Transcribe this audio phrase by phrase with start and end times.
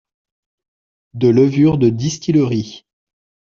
[1.13, 2.87] de levure de distillerie.